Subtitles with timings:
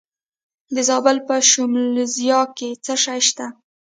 [0.75, 3.45] د زابل په شمولزای کې څه شی شته؟